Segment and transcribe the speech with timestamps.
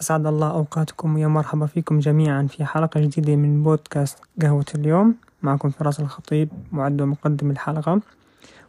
[0.00, 5.14] أسعد الله أوقاتكم ويا مرحبا فيكم جميعا في حلقة جديدة من بودكاست قهوة اليوم.
[5.42, 8.00] معكم فراس الخطيب معد ومقدم الحلقة.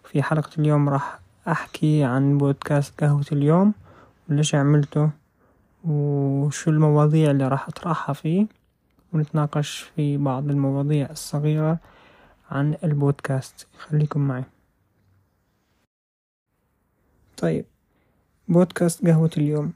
[0.03, 3.73] في حلقة اليوم راح أحكي عن بودكاست قهوة اليوم
[4.29, 5.09] وليش عملته
[5.83, 8.47] وشو المواضيع اللي راح أطرحها فيه.
[9.13, 11.77] ونتناقش في بعض المواضيع الصغيرة
[12.51, 13.67] عن البودكاست.
[13.77, 14.43] خليكم معي.
[17.37, 17.65] طيب
[18.47, 19.73] بودكاست قهوة اليوم.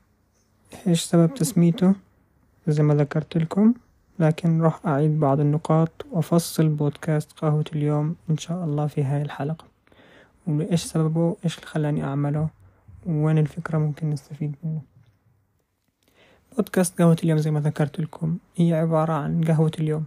[0.88, 1.96] إيش سبب تسميته
[2.68, 3.74] زي ما ذكرت لكم
[4.20, 9.66] لكن راح أعيد بعض النقاط وأفصل بودكاست قهوة اليوم إن شاء الله في هاي الحلقة.
[10.48, 12.50] وإيش سببه؟ إيش اللي خلاني أعمله؟
[13.06, 14.82] وين الفكرة ممكن نستفيد منه؟
[16.56, 20.06] بودكاست قهوة اليوم زي ما ذكرت لكم هي عبارة عن قهوة اليوم.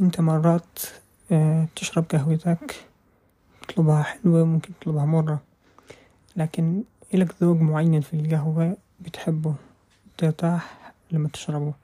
[0.00, 0.80] أنت مرات
[1.32, 2.74] آه، تشرب قهوتك
[3.68, 5.40] تطلبها حلوة ممكن تطلبها مرة
[6.36, 6.82] لكن
[7.14, 9.54] إلك ذوق معين في القهوة بتحبه.
[10.18, 11.74] ترتاح لما تشربه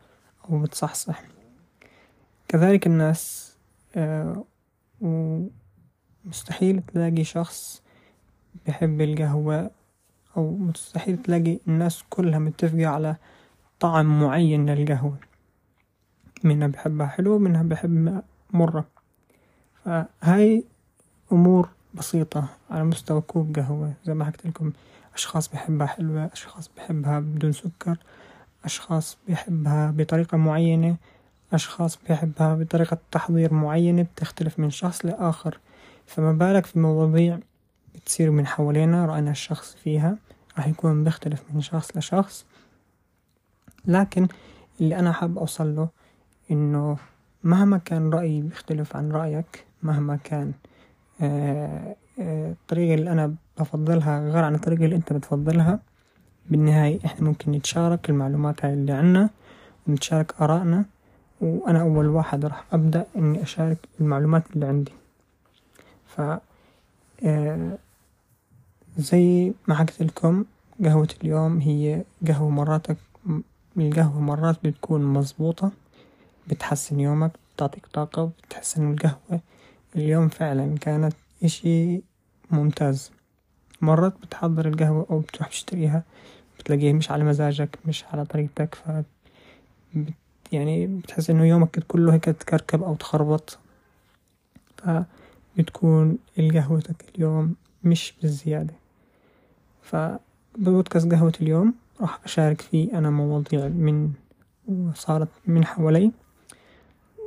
[0.51, 1.23] أو بتصحصح.
[2.49, 3.53] كذلك الناس
[3.97, 4.45] آه،
[5.01, 7.83] ومستحيل تلاقي شخص
[8.67, 9.71] بحب القهوة
[10.37, 13.17] أو مستحيل تلاقي الناس كلها متفقة على
[13.81, 15.17] طعم معين للقهوة.
[16.45, 18.85] منها بحبها حلو منها بحب مرة.
[19.85, 20.65] فهاي
[21.33, 24.73] أمور بسيطة على مستوى كوب قهوة زي ما حكيت لكم.
[25.15, 27.97] أشخاص بحبها حلوة أشخاص بحبها بدون سكر
[28.65, 30.97] أشخاص بحبها بطريقة معينة
[31.53, 35.59] أشخاص بحبها بطريقة تحضير معينة بتختلف من شخص لآخر.
[36.07, 37.39] فما بالك في مواضيع
[37.95, 40.17] بتصير من حوالينا رأينا الشخص فيها
[40.57, 42.47] راح يكون بيختلف من شخص لشخص.
[43.85, 44.29] لكن
[44.81, 45.89] اللي أنا حاب أوصله
[46.51, 46.97] إنه
[47.45, 50.53] مهما كان رأيي بيختلف عن رأيك مهما كان
[51.21, 55.81] آه، آه، الطريقة اللي أنا بفضلها غير عن الطريقة اللي أنت بتفضلها.
[56.51, 59.31] بالنهاية إحنا ممكن نتشارك المعلومات هاي اللي عنا
[59.89, 60.85] ونتشارك آرائنا
[61.41, 64.93] وأنا أول واحد راح أبدأ إني أشارك المعلومات اللي عندي.
[66.07, 66.21] ف
[67.25, 67.79] آه،
[68.99, 70.45] زي ما حكيت لكم
[70.85, 72.97] قهوة اليوم هي قهوة مراتك
[73.77, 75.73] القهوة مرات بتكون مظبوطة
[76.49, 79.41] بتحسن يومك بتعطيك طاقة بتحس إنه القهوة.
[79.97, 81.15] اليوم فعلا كانت
[81.45, 82.03] إشي
[82.51, 83.11] ممتاز.
[83.83, 86.03] مرات بتحضر القهوة أو بتروح تشتريها
[86.59, 88.91] بتلاقيها مش على مزاجك مش على طريقتك ف
[90.53, 93.59] يعني بتحس إنه يومك كله هيك تكركب أو تخربط.
[94.77, 97.55] فبتكون القهوتك اليوم
[97.85, 98.75] مش بالزيادة.
[99.83, 104.13] فبودكاست قهوة اليوم راح أشارك فيه أنا مواضيع من
[104.95, 106.13] صارت من حوالي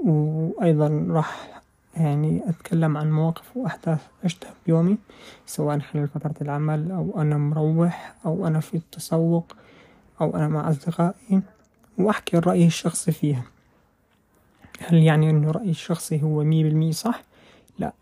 [0.06, 1.55] وأيضا راح
[1.96, 4.98] يعني أتكلم عن مواقف وأحداث عشتها بيومي
[5.46, 9.56] سواء خلال فترة العمل أو أنا مروح أو أنا في التسوق
[10.22, 11.42] أو أنا مع أصدقائي
[11.98, 13.44] وأحكي رأيي الشخصي فيها.
[14.80, 17.24] هل يعني إنه رأيي الشخصي هو مية بالمية صح؟
[17.80, 17.94] لا.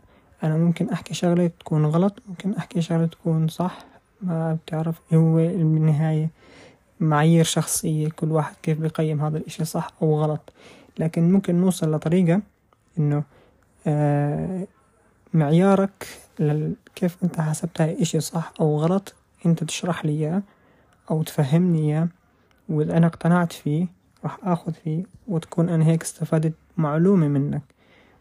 [0.43, 3.85] أنا ممكن أحكي شغلة تكون غلط ممكن أحكي شغلة تكون صح
[4.21, 6.29] ما بتعرف هو بالنهاية
[6.99, 10.53] معايير شخصية كل واحد كيف بيقيم هذا الإشي صح أو غلط.
[10.99, 12.41] لكن ممكن نوصل لطريقة
[12.97, 13.23] إنه
[13.87, 14.67] آه
[15.33, 16.07] معيارك
[16.95, 20.41] كيف أنت حسبت هاي الإشي صح أو غلط أنت تشرح لي إياه
[21.11, 22.07] أو تفهمني إياه
[22.69, 23.87] وإذا أنا اقتنعت فيه
[24.23, 27.61] راح آخذ فيه وتكون أنا هيك استفدت معلومة منك.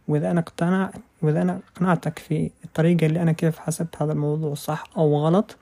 [0.09, 4.85] وإذا أنا اقتنعت وإذا أنا أقنعتك في الطريقة اللي أنا كيف حسبت هذا الموضوع صح
[4.97, 5.57] أو غلط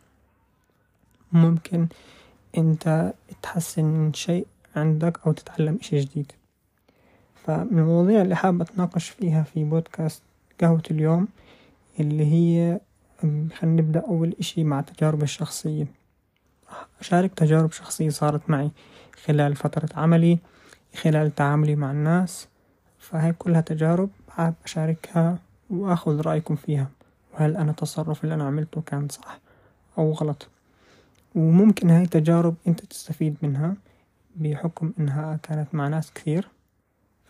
[1.33, 1.87] ممكن
[2.59, 3.13] أنت
[3.43, 4.47] تحسن شيء
[4.77, 6.33] عندك أو تتعلم إشي جديد.
[7.45, 10.23] فمن المواضيع اللي حابة أتناقش فيها في بودكاست
[10.61, 11.29] قهوة اليوم
[12.01, 12.81] اللي هي
[13.23, 15.87] خلينا نبدأ أول إشي مع تجاربي الشخصية.
[17.01, 18.71] أشارك تجارب شخصية صارت معي
[19.25, 20.39] خلال فترة عملي
[20.97, 22.49] خلال تعاملي مع الناس.
[22.99, 25.39] فهي كلها تجارب حاب أشاركها
[25.71, 26.91] وأخذ رأيكم فيها
[27.35, 29.39] وهل أنا التصرف اللي أنا عملته كان صح
[29.99, 30.49] أو غلط.
[31.35, 33.75] وممكن هاي تجارب أنت تستفيد منها
[34.37, 36.49] بحكم إنها كانت مع ناس كثير.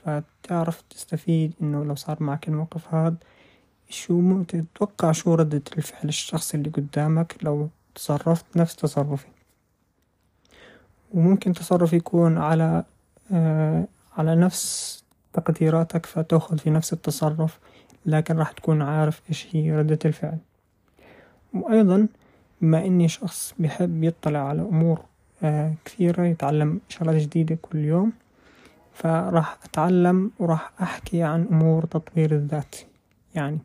[0.05, 3.17] فتعرف تستفيد إنه لو صار معك الموقف هاد
[3.89, 9.27] شو تتوقع شو ردة الفعل الشخص اللي قدامك لو تصرفت نفس تصرفي؟
[11.15, 12.85] وممكن تصرف يكون على
[13.33, 13.85] آه
[14.17, 17.59] على نفس تقديراتك فتأخذ في نفس التصرف
[18.07, 20.39] لكن راح تكون عارف إيش هي ردة الفعل.
[21.55, 22.09] وأيضا
[22.61, 25.01] بما إني شخص بحب يطلع على أمور
[25.43, 28.13] آه كثيرة يتعلم شغلات جديدة كل يوم
[28.93, 32.77] فراح أتعلم وراح أحكي عن أمور تطوير الذات.
[33.35, 33.59] يعني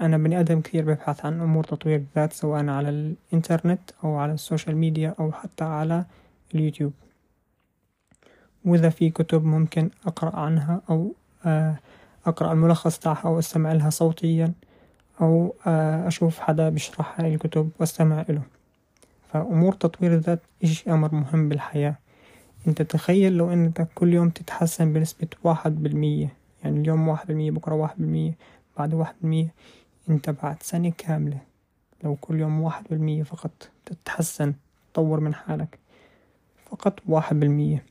[0.00, 4.76] أنا بني آدم كثير ببحث عن أمور تطوير الذات سواء على الإنترنت أو على السوشيال
[4.76, 6.04] ميديا أو حتى على
[6.54, 6.92] اليوتيوب.
[8.64, 11.14] وإذا في كتب ممكن أقرأ عنها أو
[12.26, 14.52] أقرأ الملخص تاعها أو أستمع لها صوتيا
[15.20, 15.54] أو
[16.06, 18.42] أشوف حدا بيشرح هاي الكتب وأستمع إله.
[19.32, 21.96] فأمور تطوير الذات إشي أمر مهم بالحياة.
[22.66, 26.32] انت تخيل لو انت كل يوم تتحسن بنسبة واحد بالمية
[26.64, 28.34] يعني اليوم واحد بالمية بكرة واحد بالمية
[28.78, 29.54] بعد واحد بالمية
[30.10, 31.40] انت بعد سنة كاملة
[32.04, 34.54] لو كل يوم واحد بالمية فقط تتحسن
[34.92, 35.78] تطور من حالك.
[36.70, 37.84] فقط واحد بالمية.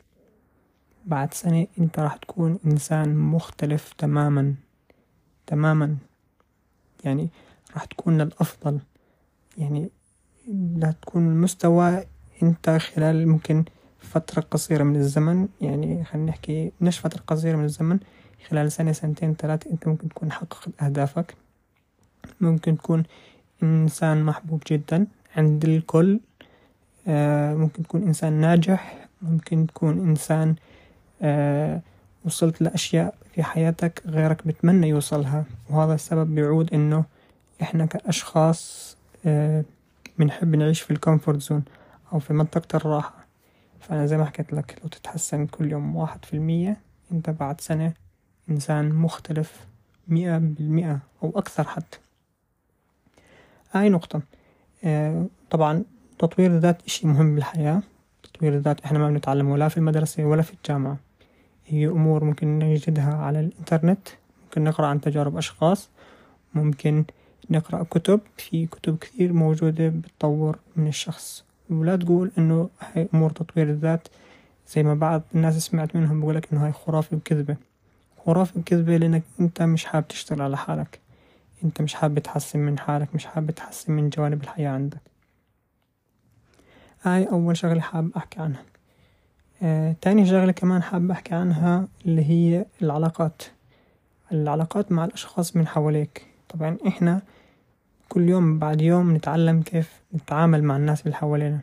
[1.05, 4.55] بعد سنة انت راح تكون انسان مختلف تماما
[5.47, 5.97] تماما.
[7.03, 7.29] يعني
[7.73, 8.79] راح تكون للأفضل.
[9.57, 9.89] يعني
[10.75, 12.03] لا تكون المستوى
[12.43, 13.65] انت خلال ممكن
[14.05, 17.99] فترة قصيرة من الزمن يعني خلينا نحكي مش فترة قصيرة من الزمن
[18.49, 21.35] خلال سنة سنتين ثلاثة أنت ممكن تكون حققت أهدافك.
[22.41, 23.03] ممكن تكون
[23.63, 25.07] إنسان محبوب جدا
[25.37, 26.19] عند الكل
[27.07, 30.55] آه ممكن تكون إنسان ناجح ممكن تكون إنسان
[31.21, 31.81] آه
[32.25, 35.45] وصلت لأشياء في حياتك غيرك بتمنى يوصلها.
[35.69, 37.05] وهذا السبب بيعود إنه
[37.61, 39.63] إحنا كأشخاص آه
[40.19, 41.63] بنحب نعيش في ال comfort zone
[42.13, 43.24] أو في منطقة الراحة.
[43.85, 46.77] فأنا زي ما حكيت لك لو تتحسن كل يوم واحد في المية
[47.11, 47.93] أنت بعد سنة
[48.49, 49.67] إنسان مختلف
[50.07, 51.97] مئة بالمئة أو أكثر حتى
[53.71, 54.21] هاي نقطة.
[54.83, 55.83] آه طبعا
[56.19, 57.81] تطوير الذات إشي مهم بالحياة.
[58.23, 60.97] تطوير الذات إحنا ما بنتعلمه لا في المدرسة ولا في الجامعة.
[61.65, 64.07] هي أمور ممكن نجدها على الإنترنت.
[64.43, 65.89] ممكن نقرأ عن تجارب أشخاص.
[66.53, 67.05] ممكن
[67.49, 68.19] نقرأ كتب.
[68.37, 71.45] في كتب كثير موجودة بتطور من الشخص.
[71.69, 74.07] ولا تقول إنه هاي أمور تطوير الذات
[74.67, 77.57] زي ما بعض الناس سمعت منهم بقولك إنه هاي خرافة وكذبة.
[78.25, 80.99] خرافة وكذبة لأنك أنت مش حابب تشتغل على حالك.
[81.63, 85.01] أنت مش حابب تحسن من حالك مش حابب تحسن من جوانب الحياة عندك.
[87.01, 88.63] هاي أول شغلة حابب أحكي عنها.
[89.61, 93.43] آه، تاني شغلة كمان حابب أحكي عنها اللي هي العلاقات.
[94.31, 96.27] العلاقات مع الأشخاص من حواليك.
[96.49, 97.21] طبعا إحنا
[98.09, 101.59] كل يوم بعد يوم نتعلم كيف نتعامل مع الناس اللي حوالينا.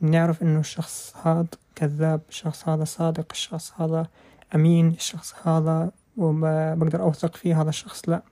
[0.00, 4.06] نعرف إنه الشخص هذا كذاب الشخص هذا صادق الشخص هذا
[4.54, 8.22] أمين الشخص هذا وبقدر أوثق فيه هذا الشخص لأ.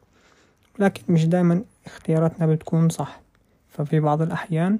[0.79, 3.21] لكن مش دايما اختياراتنا بتكون صح.
[3.69, 4.79] ففي بعض الأحيان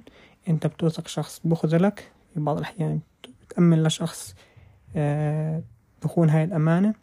[0.49, 2.99] أنت بتوثق شخص بخذلك في بعض الأحيان
[3.47, 4.35] بتأمن لشخص
[4.95, 5.61] آه،
[6.03, 6.93] بخون هاي الأمانة.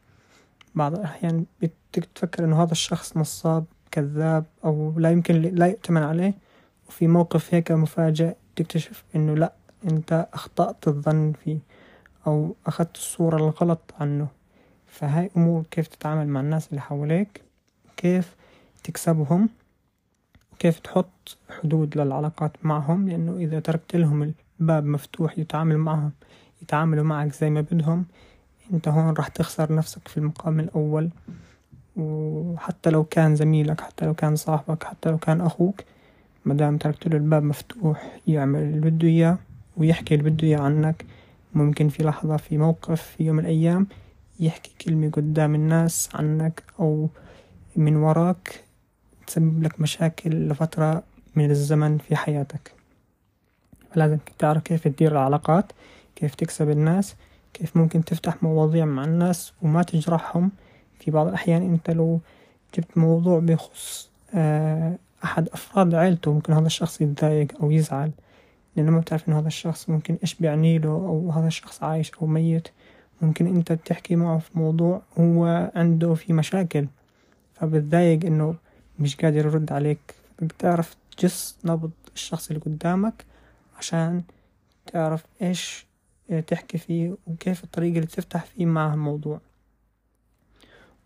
[0.74, 3.64] بعض الأحيان بتفكر إنه هذا الشخص نصاب
[3.96, 6.34] كذاب أو لا يمكن لا يؤتمن عليه
[6.88, 9.52] وفي موقف هيك مفاجئ تكتشف إنه لأ
[9.84, 11.58] أنت أخطأت الظن فيه
[12.26, 14.28] أو أخذت الصورة الغلط عنه.
[14.86, 17.40] فهاي أمور كيف تتعامل مع الناس اللي حواليك
[17.96, 18.36] كيف
[18.84, 19.48] تكسبهم
[20.52, 26.12] وكيف تحط حدود للعلاقات معهم لأنه إذا تركت لهم الباب مفتوح يتعامل معهم
[26.62, 28.06] يتعاملوا معك زي ما بدهم
[28.72, 31.10] أنت هون راح تخسر نفسك في المقام الأول.
[31.96, 35.80] وحتى لو كان زميلك حتى لو كان صاحبك حتى لو كان أخوك
[36.44, 39.38] مدام تركت له الباب مفتوح يعمل اللي بده إياه
[39.76, 41.04] ويحكي اللي بده إياه عنك.
[41.54, 43.86] ممكن في لحظة في موقف في يوم من الأيام
[44.40, 47.08] يحكي كلمة قدام الناس عنك أو
[47.76, 48.64] من وراك
[49.26, 51.02] تسبب لك مشاكل لفترة
[51.36, 52.72] من الزمن في حياتك.
[53.92, 55.72] فلازم تعرف كيف تدير العلاقات
[56.16, 57.14] كيف تكسب الناس
[57.54, 60.50] كيف ممكن تفتح مواضيع مع الناس وما تجرحهم.
[60.98, 62.20] في بعض الأحيان أنت لو
[62.74, 68.10] جبت موضوع بيخص آه، أحد أفراد عيلته ممكن هذا الشخص يتضايق أو يزعل
[68.76, 72.26] لأنه ما بتعرف إنه هذا الشخص ممكن إيش بيعني له أو هذا الشخص عايش أو
[72.26, 72.68] ميت.
[73.22, 76.86] ممكن أنت تحكي معه في موضوع هو عنده في مشاكل
[77.54, 78.54] فبتضايق إنه
[78.98, 80.14] مش قادر يرد عليك.
[80.42, 83.24] بتعرف تجس نبض الشخص اللي قدامك
[83.78, 84.22] عشان
[84.86, 85.86] تعرف إيش
[86.46, 89.40] تحكي فيه وكيف الطريقة اللي تفتح فيه مع الموضوع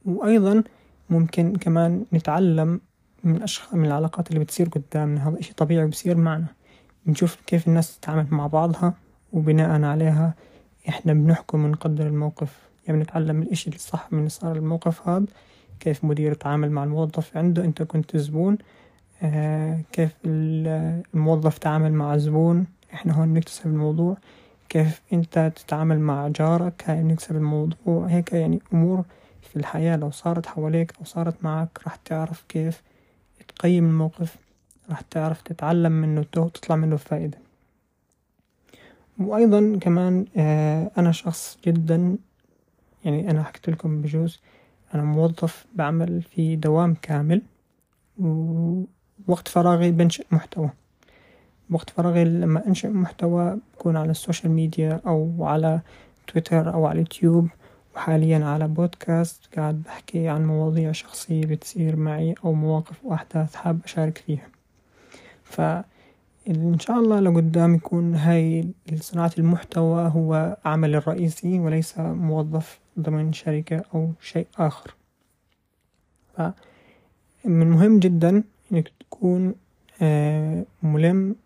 [0.04, 0.62] وأيضا
[1.10, 2.80] ممكن كمان نتعلم
[3.24, 5.28] من أشخاص من العلاقات اللي بتصير قدامنا.
[5.28, 6.46] هذا إشي طبيعي بصير معنا.
[7.06, 8.94] بنشوف كيف الناس تتعامل مع بعضها
[9.32, 10.34] وبناء عليها
[10.88, 12.58] إحنا بنحكم ونقدر الموقف.
[12.86, 15.26] يعني بنتعلم الإشي الصح من صار الموقف هذا.
[15.80, 17.64] كيف مدير يتعامل مع الموظف عنده.
[17.64, 18.58] أنت كنت زبون.
[19.22, 24.16] آه كيف الموظف تعامل مع الزبون إحنا هون بنكتسب الموضوع.
[24.68, 26.84] كيف أنت تتعامل مع جارك.
[26.86, 28.06] هاي بنكسب الموضوع.
[28.06, 29.04] هيك يعني أمور
[29.42, 29.96] في الحياة.
[29.96, 32.82] لو صارت حواليك أو صارت معك راح تعرف كيف
[33.48, 34.36] تقيم الموقف
[34.90, 37.38] راح تعرف تتعلم منه وتطلع منه فائدة
[39.18, 42.16] وأيضا كمان آه أنا شخص جدا
[43.04, 44.40] يعني أنا حكيت لكم بجوز
[44.94, 47.42] أنا موظف بعمل في دوام كامل
[48.18, 50.70] ووقت فراغي بنشئ محتوى.
[51.70, 55.80] وقت فراغي لما أنشئ محتوى بكون على السوشيال ميديا أو على
[56.26, 57.48] تويتر أو على اليوتيوب
[57.96, 64.18] وحاليا على بودكاست قاعد بحكي عن مواضيع شخصية بتصير معي أو مواقف وأحداث حاب أشارك
[64.18, 64.48] فيها.
[65.44, 68.68] فإن شاء الله لقدام يكون هاي
[69.00, 74.94] صناعة المحتوى هو عملي الرئيسي وليس موظف ضمن شركة أو شيء آخر.
[76.36, 78.42] فمن مهم جدا
[78.72, 79.54] إنك تكون
[80.02, 81.36] آه، ملم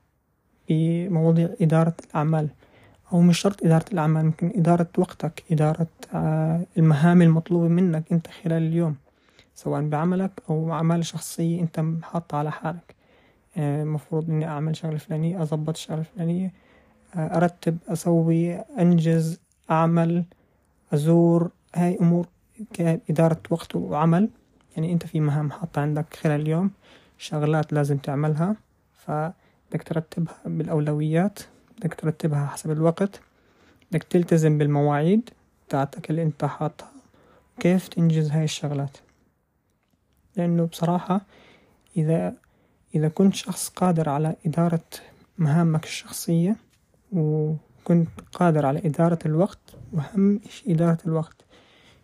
[0.69, 2.49] بمواضيع إدارة الأعمال.
[3.14, 8.62] أو مش شرط إدارة الأعمال ممكن إدارة وقتك إدارة آه، المهام المطلوبة منك أنت خلال
[8.62, 8.97] اليوم
[9.54, 12.94] سواء بعملك أو أعمال شخصية أنت حاطها على حالك.
[13.56, 16.52] آه، مفروض إني أعمل شغلة فلانية أظبط الشغلة الفلانية
[17.16, 19.40] آه، أرتب أسوي أنجز
[19.71, 20.25] أعمل
[20.94, 22.26] أزور هاي أمور
[22.73, 24.28] كإدارة وقت وعمل.
[24.76, 26.71] يعني أنت في مهام حاطة عندك خلال اليوم
[27.18, 28.56] شغلات لازم تعملها
[28.92, 31.38] فبدك ترتبها بالأولويات.
[31.85, 33.21] بدك ترتبها حسب الوقت
[33.93, 35.31] بدك تلتزم بالمواعيد
[35.69, 36.91] بتاعتك اللي انت حاطها.
[37.59, 38.97] وكيف تنجز هاي الشغلات؟
[40.37, 41.21] لأنه بصراحة
[41.97, 42.35] إذا
[42.95, 44.85] إذا كنت شخص قادر على إدارة
[45.38, 46.57] مهامك الشخصية
[47.12, 51.45] وكنت قادر على إدارة الوقت وأهم إشي إدارة الوقت.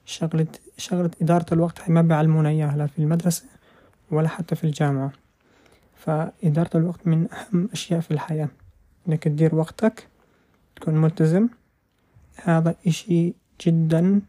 [0.04, 0.46] شغلة
[0.76, 3.44] شغلة إدارة الوقت ما بيعلمونا إياها لا في المدرسة
[4.10, 5.12] ولا حتى في الجامعة.
[5.96, 8.48] فإدارة الوقت من أهم أشياء في الحياة.
[9.08, 10.08] إنك تدير وقتك
[10.76, 11.48] تكون ملتزم.
[12.36, 13.34] هذا إشي
[13.66, 14.20] جدا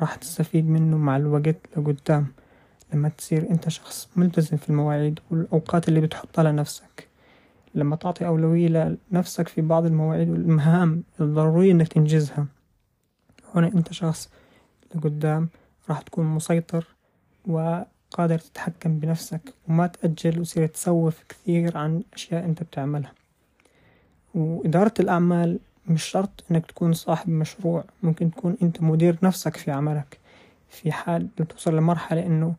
[0.00, 2.26] راح تستفيد منه مع الوقت لقدام
[2.94, 7.08] لما تصير أنت شخص ملتزم في المواعيد والأوقات اللي بتحطها لنفسك.
[7.74, 12.46] لما تعطي أولوية لنفسك في بعض المواعيد والمهام الضرورية إنك تنجزها.
[13.54, 14.30] هنا أنت شخص
[14.94, 15.48] لقدام
[15.90, 16.86] راح تكون مسيطر
[17.46, 23.12] وقادر تتحكم بنفسك وما تأجل وتصير تسوف كثير عن أشياء أنت بتعملها.
[24.38, 30.18] وإدارة الأعمال مش شرط إنك تكون صاحب مشروع ممكن تكون أنت مدير نفسك في عملك
[30.68, 32.54] في حال توصل لمرحلة إنه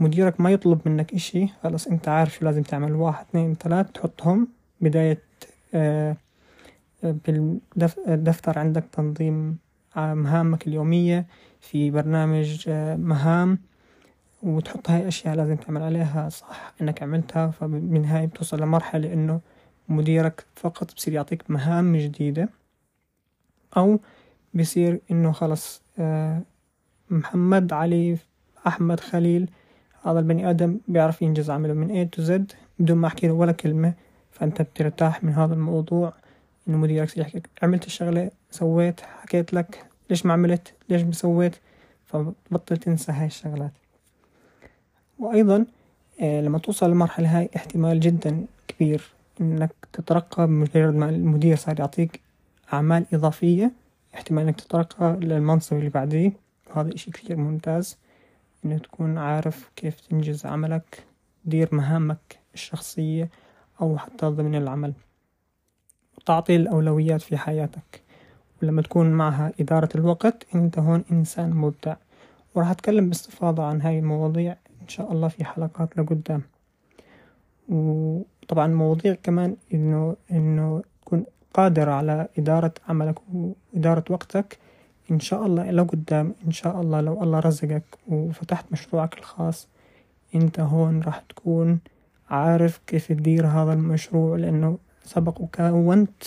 [0.00, 2.92] مديرك ما يطلب منك إشي خلاص أنت عارف شو لازم تعمل.
[2.92, 4.48] واحد اثنين ثلاث تحطهم
[4.80, 5.22] بداية
[5.74, 6.16] آه،
[7.02, 9.58] بالدفتر عندك تنظيم
[9.96, 11.26] مهامك اليومية
[11.60, 13.58] في برنامج آه، مهام
[14.42, 16.28] وتحط هاي أشياء لازم تعمل عليها.
[16.28, 19.40] صح إنك عملتها فبالنهاية بتوصل لمرحلة إنه
[19.90, 22.48] مديرك فقط بصير يعطيك مهام جديدة
[23.76, 23.98] أو
[24.54, 26.42] بصير إنه خلص آه،
[27.10, 28.18] محمد علي
[28.66, 29.50] أحمد خليل
[30.02, 33.52] هذا البني آدم بيعرف ينجز عمله من A to Z بدون ما أحكي له ولا
[33.52, 33.94] كلمة
[34.30, 36.12] فأنت بترتاح من هذا الموضوع.
[36.68, 41.56] إنه مديرك يحكي عملت الشغلة سويت حكيت لك ليش ما عملت ليش ما سويت؟
[42.06, 43.72] فبطل تنسى هاي الشغلات.
[45.18, 45.66] وأيضا
[46.20, 49.19] آه، لما توصل للمرحلة هاي احتمال جدا كبير.
[49.40, 52.20] إنك تترقى بمجرد ما المدير صار يعطيك
[52.72, 53.72] أعمال إضافية
[54.14, 56.32] احتمال إنك تترقى للمنصب اللي بعديه.
[56.70, 57.98] وهذا إشي كثير ممتاز
[58.64, 61.04] إنك تكون عارف كيف تنجز عملك
[61.44, 63.30] تدير مهامك الشخصية
[63.80, 64.92] أو حتى ضمن العمل.
[66.18, 68.02] وتعطي الأولويات في حياتك.
[68.62, 71.96] ولما تكون معها إدارة الوقت أنت هون إنسان مبدع.
[72.54, 76.42] وراح أتكلم باستفاضة عن هاي المواضيع إن شاء الله في حلقات لقدام.
[77.70, 81.24] وطبعا مواضيع كمان إنه إنه تكون
[81.54, 84.58] قادر على إدارة عملك وإدارة وقتك.
[85.10, 89.68] إن شاء الله لقدام إن شاء الله لو الله رزقك وفتحت مشروعك الخاص
[90.34, 91.78] أنت هون راح تكون
[92.30, 96.22] عارف كيف تدير هذا المشروع لأنه سبق وكونت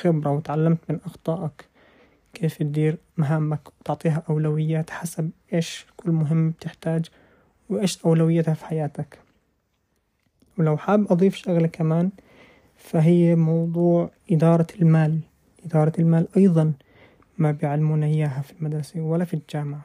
[0.00, 1.64] خبرة وتعلمت من أخطائك.
[2.34, 7.06] كيف تدير مهامك وتعطيها أولويات حسب إيش كل مهم بتحتاج
[7.70, 9.18] وإيش أولويتها في حياتك.
[10.58, 12.10] ولو حاب أضيف شغلة كمان
[12.76, 15.20] فهي موضوع إدارة المال.
[15.66, 16.72] إدارة المال أيضا
[17.38, 19.84] ما بيعلمونا إياها في المدرسة ولا في الجامعة.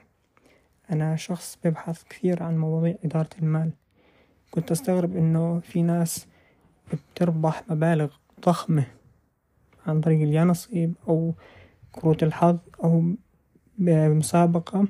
[0.91, 3.71] أنا شخص ببحث كثير عن مواضيع إدارة المال.
[4.51, 6.27] كنت أستغرب إنه في ناس
[6.93, 8.13] بتربح مبالغ
[8.45, 8.85] ضخمة
[9.87, 11.33] عن طريق اليانصيب أو
[11.91, 13.03] كروت الحظ أو
[13.77, 14.87] بمسابقة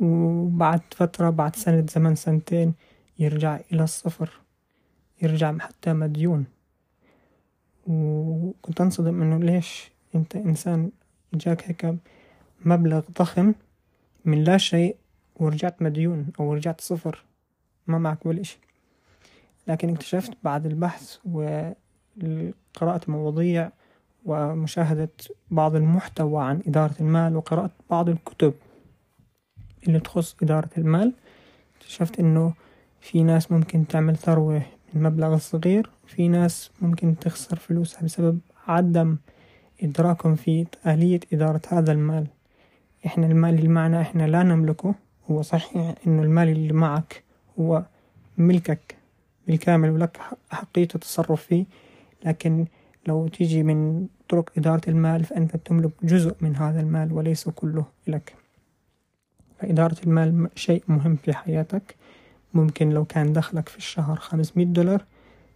[0.00, 2.74] وبعد فترة بعد سنة زمن سنتين
[3.20, 4.30] يرجع إلى الصفر
[5.22, 6.44] يرجع حتى مديون.
[7.86, 10.90] وكنت أنصدم إنه ليش أنت إنسان
[11.34, 11.94] جاك هيك
[12.64, 13.54] مبلغ ضخم
[14.24, 14.96] من لا شيء
[15.36, 17.24] ورجعت مديون أو رجعت صفر
[17.86, 18.58] ما معك ولا إشي.
[19.66, 23.70] لكن اكتشفت بعد البحث وقراءة مواضيع
[24.24, 25.10] ومشاهدة
[25.50, 28.54] بعض المحتوى عن إدارة المال وقراءة بعض الكتب
[29.88, 31.12] اللي تخص إدارة المال
[31.76, 32.54] اكتشفت إنه
[33.00, 34.62] في ناس ممكن تعمل ثروة
[34.94, 39.16] من مبلغ صغير وفي ناس ممكن تخسر فلوسها بسبب عدم
[39.82, 42.26] إدراكهم في آلية إدارة هذا المال.
[43.06, 44.94] إحنا المال اللي معنا إحنا لا نملكه.
[45.30, 47.22] هو صحيح إنه المال اللي معك
[47.60, 47.84] هو
[48.38, 48.96] ملكك
[49.46, 50.16] بالكامل ولك
[50.50, 51.64] حقية التصرف فيه.
[52.24, 52.66] لكن
[53.06, 58.34] لو تيجي من طرق إدارة المال فأنت تملك جزء من هذا المال وليس كله لك
[59.58, 61.94] فإدارة المال شيء مهم في حياتك.
[62.54, 65.04] ممكن لو كان دخلك في الشهر خمسمية دولار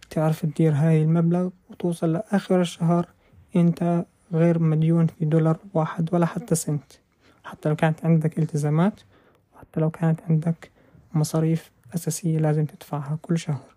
[0.09, 3.07] تعرف تدير هاي المبلغ وتوصل لآخر الشهر
[3.55, 6.93] أنت غير مديون في دولار واحد ولا حتى سنت.
[7.43, 9.01] حتى لو كانت عندك التزامات
[9.55, 10.71] وحتى لو كانت عندك
[11.13, 13.75] مصاريف أساسية لازم تدفعها كل شهر.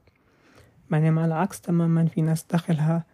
[0.90, 3.04] بينما على العكس تماما في ناس دخلها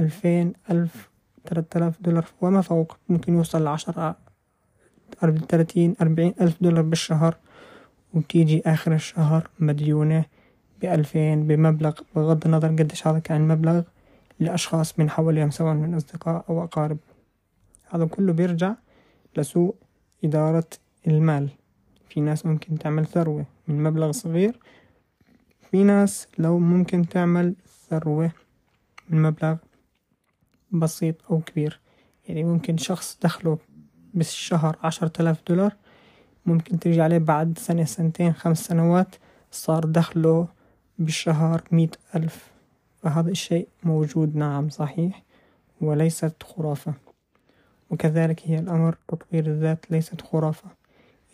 [0.00, 1.10] ألفين ألف
[1.44, 4.16] تلات آلاف دولار وما فوق ممكن يوصل لعشرة
[5.48, 7.36] تلاتين أربعين ألف دولار بالشهر.
[8.14, 10.24] وتيجي آخر الشهر مديونة
[10.80, 13.82] بألفين بمبلغ بغض النظر قديش هذا كان مبلغ
[14.40, 16.98] لأشخاص من حواليهم سواء من أصدقاء أو أقارب.
[17.90, 18.74] هذا كله بيرجع
[19.36, 19.74] لسوء
[20.24, 20.68] إدارة
[21.06, 21.48] المال.
[22.08, 24.58] في ناس ممكن تعمل ثروة من مبلغ صغير
[25.70, 27.54] في ناس لو ممكن تعمل
[27.90, 28.32] ثروة
[29.08, 29.56] من مبلغ
[30.72, 31.80] بسيط أو كبير.
[32.28, 33.58] يعني ممكن شخص دخله
[34.14, 35.76] بالشهر عشرة آلاف دولار
[36.46, 39.14] ممكن ترجع عليه بعد سنة سنتين خمس سنوات
[39.50, 40.48] صار دخله
[40.98, 42.50] بالشهر مية ألف.
[43.02, 45.22] فهذا الشيء موجود نعم صحيح
[45.80, 46.94] وليست خرافة.
[47.90, 50.68] وكذلك هي الأمر تطوير الذات ليست خرافة.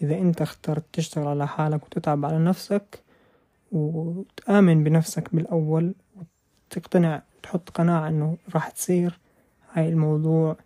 [0.02, 3.02] إذا أنت اخترت تشتغل على حالك وتتعب على نفسك
[3.72, 5.94] وتآمن بنفسك بالأول
[6.70, 9.18] وتقتنع تحط قناعة إنه راح تصير
[9.72, 10.56] هاي الموضوع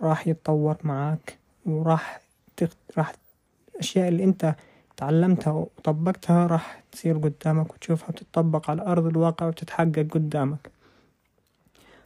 [0.00, 2.20] راح يتطور معك وراح
[2.56, 2.70] تخ...
[2.98, 3.12] راح
[3.78, 4.54] الأشياء اللي أنت
[4.96, 10.70] تعلمتها وطبقتها راح تصير قدامك وتشوفها تتطبق على أرض الواقع وتتحقق قدامك.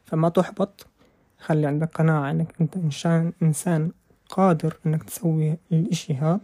[0.05, 0.87] فما تحبط
[1.38, 3.91] خلي عندك قناعة إنك أنت انسان إنسان
[4.29, 6.40] قادر إنك تسوي الإشي هذا.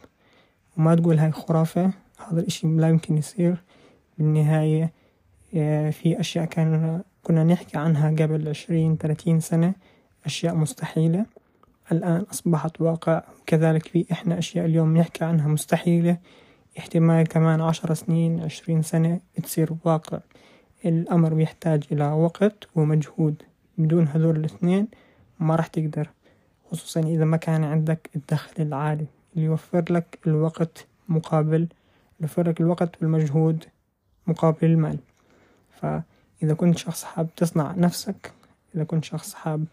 [0.76, 1.90] وما تقول هاي خرافة
[2.28, 3.56] هذا الإشي لا يمكن يصير.
[4.18, 4.92] بالنهاية
[5.54, 9.74] آه، في أشياء كان كنا نحكي عنها قبل عشرين ثلاثين سنة
[10.24, 11.26] أشياء مستحيلة.
[11.92, 13.22] الآن أصبحت واقع.
[13.46, 16.18] كذلك في إحنا أشياء اليوم نحكي عنها مستحيلة.
[16.78, 20.18] احتمال كمان عشر سنين عشرين سنة تصير واقع.
[20.84, 23.42] الأمر بيحتاج إلى وقت ومجهود.
[23.78, 24.88] بدون هذول الاثنين
[25.40, 26.10] ما راح تقدر.
[26.70, 31.68] خصوصا إذا ما كان عندك الدخل العالي اللي يوفر لك الوقت مقابل
[32.20, 33.64] يوفر لك الوقت والمجهود
[34.26, 34.98] مقابل المال.
[35.80, 38.32] فإذا كنت شخص حاب تصنع نفسك
[38.74, 39.64] إذا كنت شخص حاب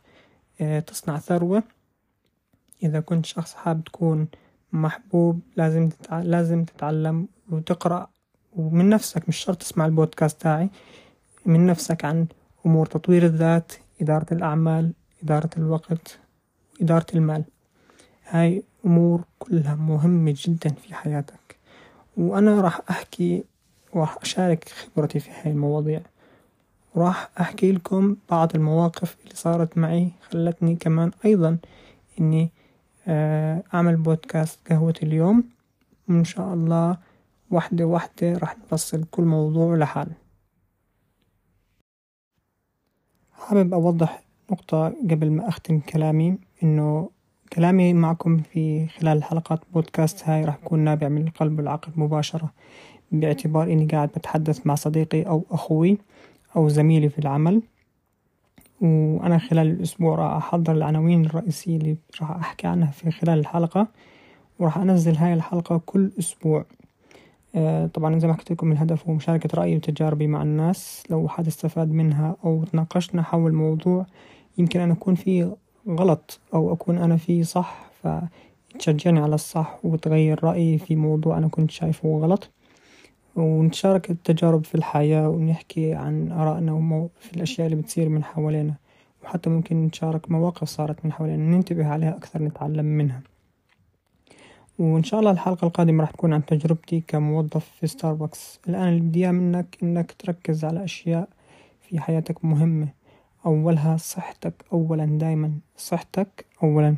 [0.62, 1.64] آه، تصنع ثروة
[2.84, 4.28] إذا كنت شخص حاب تكون
[4.72, 6.22] محبوب لازم تتع...
[6.22, 8.08] لازم تتعلم وتقرأ
[8.56, 10.70] ومن نفسك مش شرط تسمع البودكاست تاعي
[11.46, 12.28] من نفسك عن
[12.66, 16.20] أمور تطوير الذات إدارة الأعمال إدارة الوقت
[16.82, 17.44] إدارة المال.
[18.28, 21.58] هاي أمور كلها مهمة جدا في حياتك.
[22.18, 23.44] وأنا راح أحكي
[23.94, 26.02] وراح أشارك خبرتي في هاي المواضيع.
[26.96, 31.58] وراح أحكي لكم بعض المواقف اللي صارت معي خلتني كمان أيضا
[32.20, 32.52] إني
[33.08, 35.44] أعمل بودكاست قهوة اليوم.
[36.10, 36.98] وإن شاء الله
[37.52, 40.12] واحدة واحدة راح نفصل كل موضوع لحال
[43.34, 47.10] حابب أوضح نقطة قبل ما أختم كلامي إنه
[47.54, 52.54] كلامي معكم في خلال حلقات بودكاست هاي راح يكون نابع من القلب والعقل مباشرة
[53.12, 55.98] باعتبار إني قاعد بتحدث مع صديقي أو أخوي
[56.56, 57.62] أو زميلي في العمل.
[58.82, 63.88] وأنا خلال الأسبوع راح أحضر العناوين الرئيسية اللي راح أحكي عنها في خلال الحلقة
[64.60, 66.66] وراح أنزل هاي الحلقة كل أسبوع.
[67.56, 71.04] آه، طبعا زي ما حكيت لكم الهدف هو مشاركة رأيي وتجاربي مع الناس.
[71.10, 74.06] لو حد استفاد منها أو تناقشنا حول موضوع
[74.58, 75.56] يمكن أنا أكون فيه
[75.90, 81.72] غلط أو أكون أنا فيه صح فتشجعني على الصح وتغير رأيي في موضوع أنا كنت
[81.72, 82.52] شايفه غلط.
[83.36, 88.74] ونتشارك التجارب في الحياة ونحكي عن آرائنا في الأشياء اللي بتصير من حوالينا.
[89.24, 91.58] وحتى ممكن نتشارك مواقف صارت من حوالينا.
[91.58, 93.22] ننتبه عليها أكثر نتعلم منها.
[94.80, 99.32] وإن شاء الله الحلقة القادمة راح تكون عن تجربتي كموظف في ستاربكس الآن اللي بدي
[99.32, 101.30] منك إنك تركز على أشياء
[101.82, 102.88] في حياتك مهمة.
[103.46, 104.66] أولها صحتك.
[104.74, 106.46] أولا دايما صحتك.
[106.64, 106.96] أولا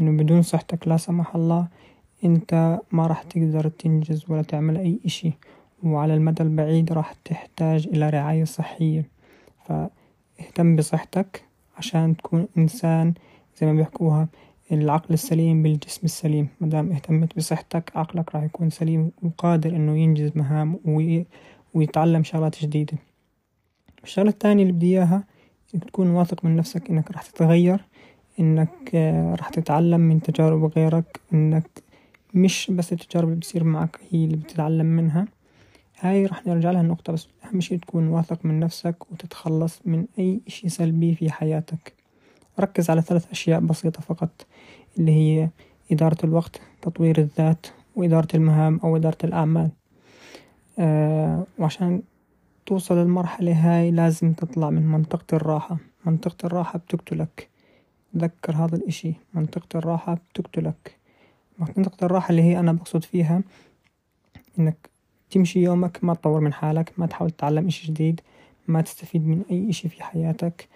[0.00, 1.68] إنه بدون صحتك لا سمح الله
[2.24, 5.32] أنت ما راح تقدر تنجز ولا تعمل أي إشي.
[5.82, 9.08] وعلى المدى البعيد راح تحتاج إلى رعاية صحية.
[9.66, 11.44] فاهتم بصحتك
[11.78, 13.14] عشان تكون إنسان
[13.60, 14.28] زي ما بيحكوها
[14.72, 16.48] العقل السليم بالجسم السليم.
[16.60, 21.26] مدام اهتمت بصحتك عقلك راح يكون سليم وقادر إنه ينجز مهام وي...
[21.74, 22.98] ويتعلم شغلات جديدة.
[24.04, 25.24] الشغلة الثانية اللي بدي إياها
[25.74, 27.80] إنك تكون واثق من نفسك إنك راح تتغير
[28.40, 28.94] إنك
[29.38, 31.82] راح تتعلم من تجارب غيرك إنك
[32.34, 35.26] مش بس التجارب اللي بتصير معك هي اللي بتتعلم منها.
[36.02, 40.40] هاي راح نرجع لها النقطة بس أهم شي تكون واثق من نفسك وتتخلص من أي
[40.46, 41.92] إشي سلبي في حياتك.
[42.60, 44.46] ركز على ثلاث أشياء بسيطة فقط
[44.98, 45.48] اللي هي
[45.92, 49.70] إدارة الوقت تطوير الذات وإدارة المهام أو إدارة الأعمال.
[50.78, 52.02] أه وعشان
[52.66, 55.76] توصل للمرحلة هاي لازم تطلع من منطقة الراحة.
[56.06, 57.48] منطقة الراحة بتقتلك.
[58.14, 60.96] تذكر هذا الإشي منطقة الراحة بتقتلك.
[61.58, 63.42] منطقة الراحة اللي هي أنا بقصد فيها
[64.58, 64.91] إنك
[65.32, 68.20] تمشي يومك ما تطور من حالك ما تحاول تتعلم إشي جديد
[68.68, 70.68] ما تستفيد من أي إشي في حياتك.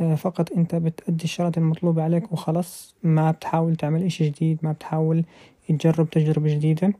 [0.00, 2.94] آه، فقط أنت بتأدي الشغلات المطلوبة عليك وخلص.
[3.02, 5.24] ما بتحاول تعمل إشي جديد ما بتحاول
[5.68, 6.92] تجرب تجربة جديدة.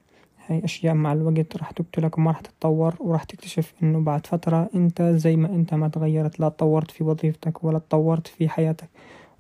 [0.47, 5.03] هاي أشياء مع الوقت راح تقتلك وما راح تتطور وراح تكتشف إنه بعد فترة أنت
[5.03, 8.89] زي ما أنت ما تغيرت لا تطورت في وظيفتك ولا تطورت في حياتك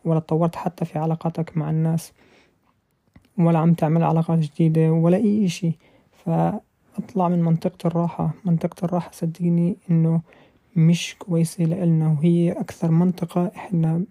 [0.05, 2.13] ولا تطورت حتى في علاقاتك مع الناس
[3.39, 5.73] ولا عم تعمل علاقات جديدة ولا أي إشي.
[6.95, 8.31] فأطلع من منطقة الراحة.
[8.45, 10.21] منطقة الراحة صدقني إنه
[10.77, 14.05] مش كويسة لإلنا وهي أكثر منطقة إحنا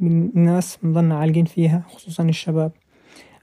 [0.00, 2.72] من الناس بنضلنا عالقين فيها خصوصا الشباب.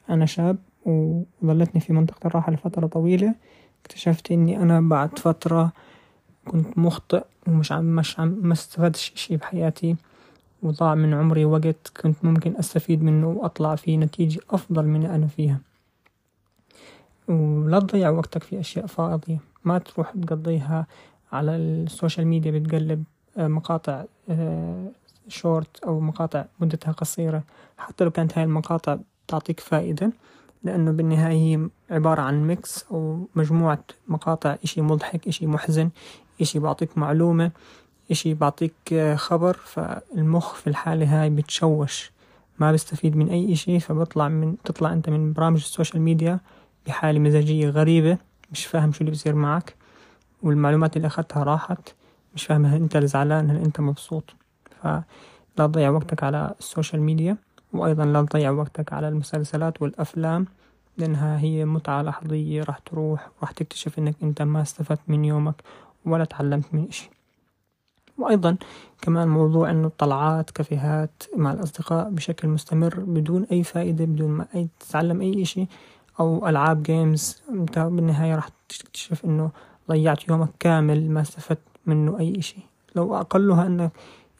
[0.09, 3.35] أنا شاب وظلتني في منطقة الراحة لفترة طويلة.
[3.81, 5.71] اكتشفت إني أنا بعد فترة
[6.45, 9.95] كنت مخطئ ومش عم مش عم ما استفدتش إشي بحياتي.
[10.63, 15.59] وضاع من عمري وقت كنت ممكن أستفيد منه وأطلع فيه نتيجة أفضل من أنا فيها.
[17.27, 19.37] ولا تضيع وقتك في أشياء فاضية.
[19.63, 20.87] ما تروح تقضيها
[21.31, 23.03] على السوشيال ميديا بتقلب
[23.37, 24.03] آه، مقاطع
[25.27, 27.43] شورت آه، أو مقاطع مدتها قصيرة.
[27.77, 30.11] حتى لو كانت هاي المقاطع تعطيك فائدة
[30.63, 34.55] لأنه بالنهاية هي عبارة عن mix أو مجموعة مقاطع.
[34.63, 35.89] إشي مضحك إشي محزن
[36.41, 37.51] إشي بعطيك معلومة
[38.11, 39.53] إشي بعطيك آه، خبر.
[39.53, 42.11] فالمخ في الحالة هاي بتشوش.
[42.59, 46.39] ما بيستفيد من أي إشي فبطلع من تطلع أنت من برامج ال social media
[46.87, 48.17] بحالة مزاجية غريبة
[48.51, 49.75] مش فاهم شو اللي بيصير معك
[50.43, 51.95] والمعلومات اللي أخدتها راحت
[52.35, 54.35] مش فاهم هل أنت زعلان هل أنت مبسوط.
[54.81, 55.03] فلا
[55.55, 57.37] تضيع وقتك على ال social media
[57.73, 60.45] وأيضا لا تضيع وقتك على المسلسلات والأفلام
[60.97, 65.55] لأنها هي متعة لحظية راح تروح وراح تكتشف إنك أنت ما استفدت من يومك
[66.05, 67.09] ولا تعلمت من إشي.
[68.17, 68.57] وأيضا
[69.01, 74.67] كمان موضوع إنه طلعات كافيهات مع الأصدقاء بشكل مستمر بدون أي فائدة بدون ما أي
[74.79, 75.67] تتعلم أي إشي
[76.19, 79.51] أو ألعاب جيمز أنت بالنهاية راح تكتشف إنه
[79.89, 82.57] ضيعت يومك كامل ما استفدت منه أي إشي.
[82.95, 83.91] لو أقلها أنك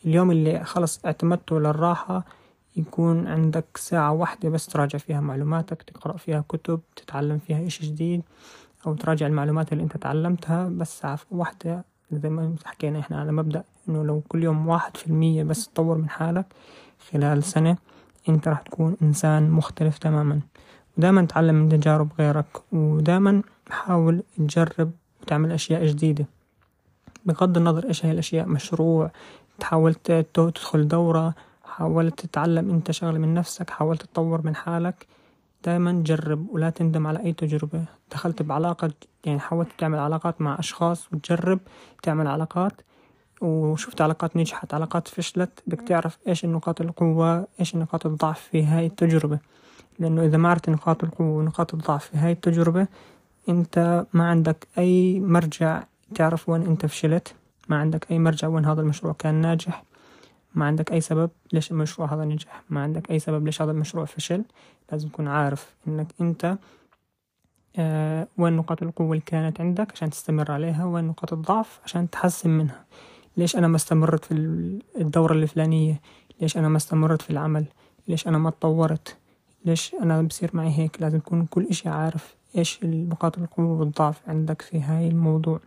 [0.05, 2.25] اليوم اللي خلص اعتمدته للراحة
[2.75, 8.21] يكون عندك ساعة واحدة بس تراجع فيها معلوماتك تقرأ فيها كتب تتعلم فيها إشي جديد
[8.87, 11.85] أو تراجع المعلومات اللي أنت تعلمتها بس ساعة واحدة.
[12.11, 15.97] زي ما حكينا إحنا على مبدأ إنه لو كل يوم واحد في المية بس تطور
[15.97, 16.45] من حالك
[17.11, 17.77] خلال سنة
[18.29, 20.39] أنت راح تكون إنسان مختلف تماما.
[20.97, 26.25] ودايما تعلم من تجارب غيرك ودايما حاول تجرب وتعمل أشياء جديدة.
[27.25, 29.11] بغض النظر إيش هي الأشياء مشروع
[29.59, 29.93] تحاول
[30.33, 35.07] تدخل دورة حاولت تتعلم أنت شغلة من نفسك حاولت تطور من حالك
[35.65, 37.85] دايما جرب ولا تندم على أي تجربة.
[38.11, 38.91] دخلت بعلاقة
[39.25, 41.59] يعني حاولت تعمل علاقات مع أشخاص وتجرب
[42.03, 42.81] تعمل علاقات
[43.41, 45.63] وشفت علاقات نجحت علاقات فشلت.
[45.67, 49.39] بدك تعرف إيش نقاط القوة إيش نقاط الضعف في هاي التجربة.
[49.99, 52.87] لأنه إذا ما عرفت نقاط القوة ونقاط الضعف في هاي التجربة
[53.49, 55.83] أنت ما عندك أي مرجع
[56.15, 57.35] تعرف وين أنت فشلت
[57.69, 59.83] ما عندك أي مرجع وين هذا المشروع كان ناجح
[60.55, 64.05] ما عندك أي سبب ليش المشروع هذا نجح ما عندك أي سبب ليش هذا المشروع
[64.05, 64.43] فشل
[64.91, 66.57] لازم تكون عارف إنك أنت
[67.77, 72.49] آه وين نقاط القوة اللي كانت عندك عشان تستمر عليها وين نقاط الضعف عشان تحسن
[72.49, 72.85] منها.
[73.37, 74.33] ليش أنا ما استمرت في
[74.99, 76.01] الدورة الفلانية؟
[76.41, 77.65] ليش أنا ما استمرت في العمل؟
[78.07, 79.17] ليش أنا ما تطورت
[79.65, 84.61] ليش أنا بصير معي هيك؟ لازم تكون كل إشي عارف إيش نقاط القوة والضعف عندك
[84.61, 85.59] في هاي الموضوع.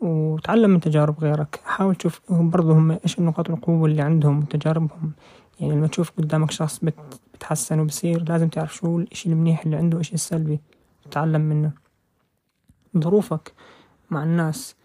[0.00, 1.60] وتعلم من تجارب غيرك.
[1.64, 5.12] حاول تشوف برضه هم إيش نقاط القوة اللي عندهم وتجاربهم
[5.60, 6.80] يعني لما تشوف قدامك شخص
[7.34, 10.60] بتحسن وبصير لازم تعرف شو الإشي المنيح اللي عنده وإيش السلبي.
[11.04, 11.72] تتعلم منه.
[12.98, 13.52] ظروفك
[14.10, 14.76] مع الناس.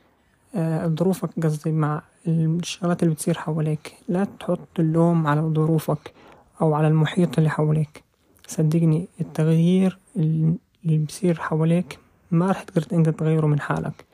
[0.55, 3.93] آه، ظروفك قصدي مع الشغلات اللي بتصير حواليك.
[4.07, 6.13] لا تحط اللوم على ظروفك
[6.61, 8.06] أو على المحيط اللي حواليك.
[8.47, 10.57] صدقني التغيير اللي
[11.07, 11.99] بصير حواليك
[12.31, 14.05] ما راح تقدر إنت تغيره من حالك.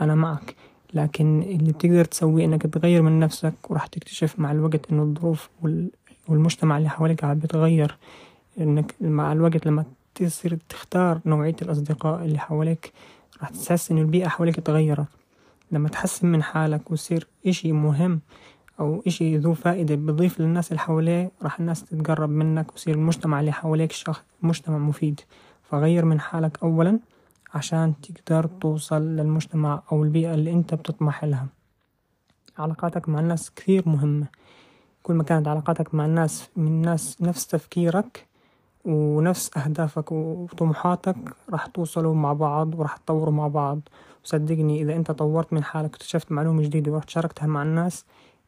[0.00, 0.54] أنا معك
[0.94, 5.48] لكن اللي بتقدر تسويه إنك تغير من نفسك وراح تكتشف مع الوقت إنه الظروف
[6.28, 7.96] والمجتمع اللي حواليك عم بيتغير
[8.60, 12.92] إنك مع الوقت لما تصير تختار نوعية الأصدقاء اللي حواليك
[13.40, 15.06] راح تحس إنه البيئة حواليك تغيرت
[15.72, 18.20] لما تحسن من حالك ويصير إشي مهم
[18.80, 23.52] أو إشي ذو فائدة بضيف للناس اللي حواليه راح الناس تتقرب منك ويصير المجتمع اللي
[23.52, 25.20] حواليك شخص مجتمع مفيد.
[25.62, 26.98] فغير من حالك أولا
[27.54, 31.46] عشان تقدر توصل للمجتمع أو البيئة اللي أنت بتطمح لها.
[32.58, 34.26] علاقاتك مع الناس كثير مهمة.
[35.02, 38.26] كل ما كانت علاقاتك مع الناس من ناس نفس تفكيرك
[38.84, 41.16] ونفس أهدافك وطموحاتك
[41.50, 43.80] راح توصلوا مع بعض وراح تطوروا مع بعض.
[44.24, 48.04] وصدقني إذا أنت طورت من حالك واكتشفت معلومة جديدة ورحت شاركتها مع الناس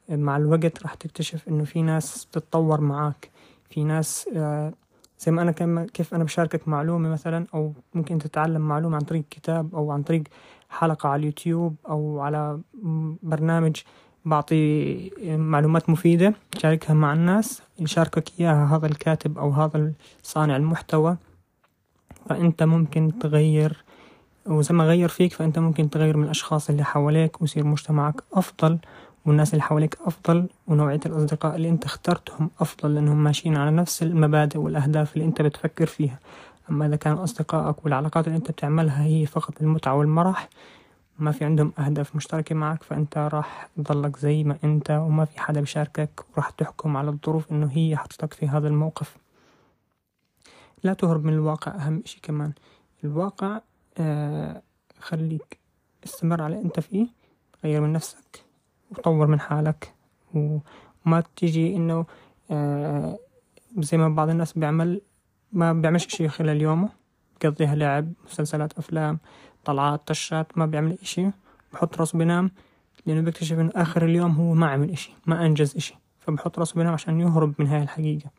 [0.08, 3.30] مع الوقت راح تكتشف إنه في ناس بتتطور معاك.
[3.70, 4.72] في ناس آه،
[5.20, 9.24] زي ما أنا كم كيف أنا بشاركك معلومة مثلا أو ممكن تتعلم معلومة عن طريق
[9.30, 10.22] كتاب أو عن طريق
[10.70, 12.60] حلقة على اليوتيوب أو على
[13.22, 13.76] برنامج
[14.24, 19.92] بعطي معلومات مفيدة شاركها مع الناس يشاركك إياها هذا الكاتب أو هذا
[20.22, 21.16] صانع المحتوى.
[22.28, 23.84] فأنت ممكن تغير
[24.46, 28.78] وزي ما غير فيك فأنت ممكن تغير من الأشخاص اللي حواليك ويصير مجتمعك أفضل.
[29.28, 34.58] والناس اللي حواليك أفضل ونوعية الأصدقاء اللي أنت اخترتهم أفضل لأنهم ماشيين على نفس المبادئ
[34.58, 36.18] والأهداف اللي أنت بتفكر فيها.
[36.70, 40.48] أما إذا كان أصدقائك والعلاقات اللي أنت بتعملها هي فقط المتعة والمرح
[41.18, 45.60] ما في عندهم أهداف مشتركة معك فأنت راح تضلك زي ما أنت وما في حدا
[45.60, 49.16] بيشاركك وراح تحكم على الظروف إنه هي حطتك في هذا الموقف.
[50.84, 52.52] لا تهرب من الواقع أهم إشي كمان.
[53.04, 53.60] الواقع
[53.98, 54.62] آه
[55.00, 55.58] خليك
[56.04, 57.06] استمر على أنت فيه
[57.64, 58.47] غير من نفسك.
[58.90, 59.94] وطور من حالك.
[60.34, 62.06] وما تيجي إنه
[62.50, 63.18] آه
[63.78, 65.00] زي ما بعض الناس بيعمل
[65.52, 66.88] ما بيعملش إشي خلال يومه.
[67.40, 69.18] بقضيها لعب مسلسلات أفلام
[69.64, 71.26] طلعات طشات ما بيعمل إشي.
[71.72, 72.50] بحط راسه بينام
[73.06, 75.94] لأنه بيكتشف إنه آخر اليوم هو ما عمل إشي ما أنجز إشي.
[76.20, 78.30] فبحط راسه بينام عشان يهرب من هاي الحقيقة.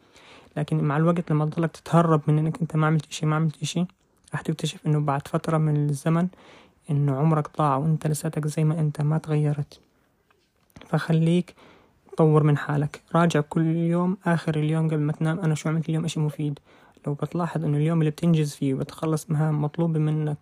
[0.58, 3.86] لكن مع الوقت لما تضلك تتهرب من إنك أنت ما عملت إشي ما عملت إشي
[4.32, 6.28] راح تكتشف إنه بعد فترة من الزمن
[6.90, 9.82] إنه عمرك ضاع وإنت لساتك زي ما إنت ما تغيرت.
[10.88, 11.56] فخليك
[12.18, 13.02] طور من حالك.
[13.16, 15.40] راجع كل يوم آخر اليوم قبل ما تنام.
[15.40, 16.60] أنا شو عملت اليوم؟ إشي مفيد
[17.08, 20.38] لو بتلاحظ إنه اليوم اللي بتنجز فيه وبتخلص مهام مطلوبة منك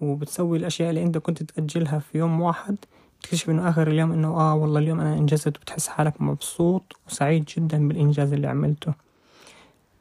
[0.00, 2.76] وبتسوي الأشياء اللي أنت كنت تأجلها في يوم واحد
[3.20, 7.88] بتكتشف إنه آخر اليوم إنه آه والله اليوم أنا أنجزت وبتحس حالك مبسوط وسعيد جدا
[7.88, 8.92] بالإنجاز اللي عملته.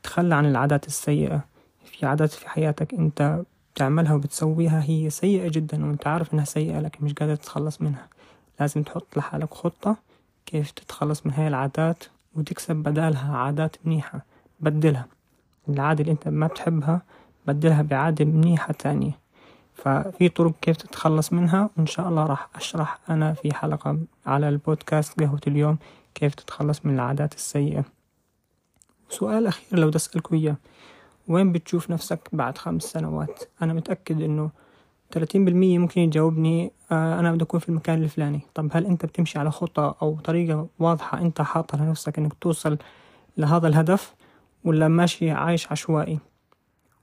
[0.03, 1.41] تخلى عن العادات السيئة.
[1.85, 3.41] في عادات في حياتك أنت
[3.73, 8.07] بتعملها وبتسويها هي سيئة جدا وأنت عارف إنها سيئة لكن مش قادر تتخلص منها.
[8.59, 9.95] لازم تحط لحالك خطة
[10.45, 12.03] كيف تتخلص من هاي العادات
[12.35, 14.25] وتكسب بدالها عادات منيحة.
[14.59, 15.07] بدلها.
[15.69, 17.01] العادة اللي أنت ما بتحبها
[17.47, 19.19] بدلها بعادة منيحة تانية.
[19.75, 25.19] ففي طرق كيف تتخلص منها وإن شاء الله راح أشرح أنا في حلقة على البودكاست
[25.19, 25.77] قهوة اليوم
[26.15, 27.83] كيف تتخلص من العادات السيئة.
[29.09, 30.55] سؤال أخير لو تسألكوا إياه
[31.27, 34.49] وين بتشوف نفسك بعد خمس سنوات؟ أنا متأكد إنه
[35.11, 38.39] تلاتين بالمية ممكن يجاوبني آه أنا بدي أكون في المكان الفلاني.
[38.55, 42.77] طب هل أنت بتمشي على خطة أو طريقة واضحة أنت حاطها لنفسك إنك توصل
[43.37, 44.15] لهذا الهدف
[44.63, 46.19] ولا ماشي عايش عشوائي؟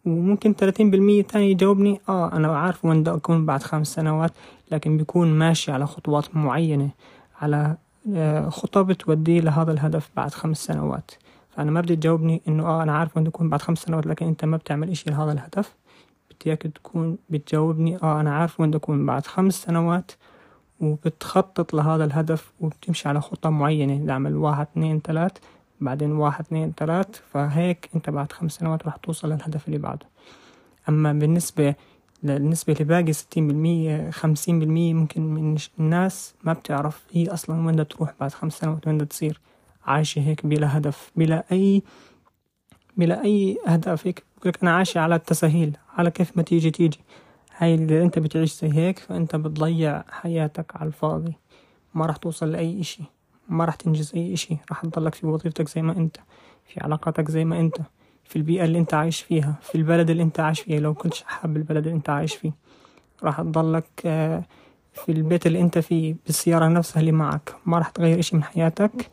[0.04, 4.30] وممكن تلاتين بالمية تاني يجاوبني آه أنا عارف وين بدي أكون بعد خمس سنوات
[4.70, 6.90] لكن بيكون ماشي على خطوات معينة
[7.40, 7.76] على
[8.14, 11.10] آه، خطة بتوديه لهذا الهدف بعد خمس سنوات.
[11.50, 14.44] فأنا ما بدي تجاوبني إنه آه أنا عارف وين أكون بعد خمس سنوات لكن أنت
[14.44, 15.74] ما بتعمل إشي لهذا الهدف.
[16.40, 20.10] بدي إياك تكون بتجاوبني آه أنا عارف وين أكون بعد خمس سنوات
[20.80, 25.32] وبتخطط لهذا الهدف وبتمشي على خطة معينة تعمل واحد اثنين ثلاث
[25.80, 30.06] بعدين واحد اثنين تلات فهيك أنت بعد خمس سنوات راح توصل للهدف اللي بعده.
[30.88, 31.74] أما بالنسبة
[32.22, 38.14] بالنسبة لباقي ستين بالمية خمسين بالمية ممكن من الناس ما بتعرف هي أصلا وين تروح
[38.20, 39.40] بعد خمس سنوات وين تصير
[39.86, 41.82] عايشة هيك بلا هدف بلا أي
[42.96, 47.00] بلا أي أهداف هيك بقولك أنا عايشة على التساهيل على كيف ما تيجي تيجي.
[47.56, 51.32] هاي إذا أنت بتعيش زي هيك فأنت بتضيع حياتك على الفاضي.
[51.94, 53.02] ما راح توصل لأي إشي
[53.48, 56.16] ما راح تنجز أي إشي راح تضلك في وظيفتك زي ما أنت
[56.66, 57.76] في علاقاتك زي ما أنت
[58.24, 60.80] في البيئة اللي أنت عايش فيها في البلد اللي أنت عايش فيها.
[60.80, 62.52] لو كنتش حاب البلد اللي أنت عايش فيه
[63.22, 64.44] راح تضلك آه،
[64.92, 67.54] في البيت اللي أنت فيه بالسيارة نفسها اللي معك.
[67.66, 69.10] ما راح تغير إشي من حياتك.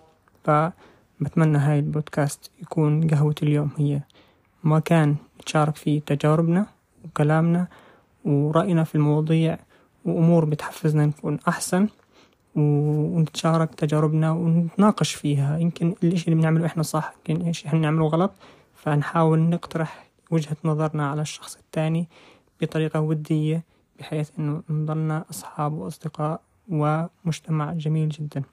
[1.23, 4.01] فبتمنى هاي البودكاست يكون قهوة اليوم هي
[4.63, 6.65] مكان نتشارك فيه تجاربنا
[7.05, 7.67] وكلامنا
[8.25, 9.59] ورأينا في المواضيع
[10.05, 11.88] وأمور بتحفزنا نكون أحسن
[12.55, 15.57] ونتشارك تجاربنا ونتناقش فيها.
[15.57, 18.31] يمكن الإشي اللي بنعمله إحنا صح يمكن إشي إحنا بنعمله غلط
[18.75, 22.07] فنحاول نقترح وجهة نظرنا على الشخص الثاني
[22.62, 23.63] بطريقة ودية
[23.99, 28.43] بحيث إنه نضلنا أصحاب وأصدقاء ومجتمع جميل جدا.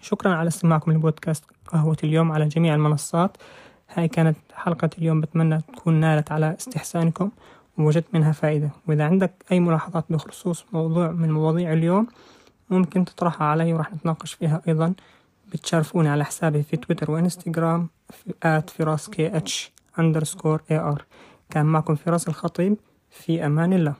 [0.00, 3.36] شكرا على استماعكم لبودكاست قهوة اليوم على جميع المنصات.
[3.94, 7.30] هاي كانت حلقة اليوم بتمنى تكون نالت على استحسانكم
[7.78, 8.70] ووجدت منها فائدة.
[8.88, 12.06] وإذا عندك أي ملاحظات بخصوص موضوع من مواضيع اليوم
[12.70, 14.94] ممكن تطرحها علي وراح نتناقش فيها أيضا.
[15.52, 17.88] بتشرفوني على حسابي في تويتر وإنستغرام
[18.42, 21.04] at فراس kh underscore ar
[21.50, 22.76] كان معكم فراس الخطيب
[23.10, 23.94] في أمان الله.